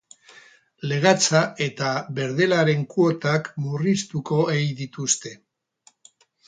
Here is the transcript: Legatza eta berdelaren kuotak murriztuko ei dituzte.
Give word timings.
Legatza 0.91 1.41
eta 1.65 1.91
berdelaren 2.21 2.89
kuotak 2.95 3.53
murriztuko 3.67 4.43
ei 4.57 4.67
dituzte. 4.83 5.41